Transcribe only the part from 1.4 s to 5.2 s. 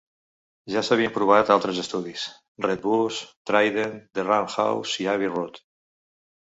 altres estudis: Red Bus, Trident, The Roundhouse i